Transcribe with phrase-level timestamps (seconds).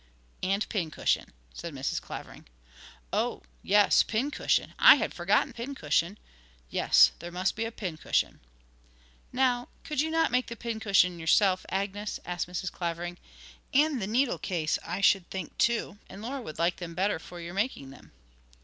[0.41, 2.01] 'And pincushion,' said Mrs.
[2.01, 2.47] Clavering.
[3.13, 6.17] 'Oh yes, pincushion; I had forgotten pincushion.
[6.71, 8.39] Yes, there must be a pincushion.'
[9.31, 12.71] 'Now, could not you make the pincushion yourself, Agnes?' asked Mrs.
[12.71, 13.19] Clavering.
[13.75, 17.39] 'And the needle case, I should think, too; and Laura would like them better for
[17.39, 18.11] your making them.'